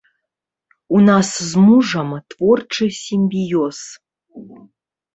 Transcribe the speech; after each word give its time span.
У 0.99 1.01
нас 1.09 1.27
з 1.51 1.67
мужам 1.67 2.09
творчы 2.33 2.85
сімбіёз. 3.05 3.77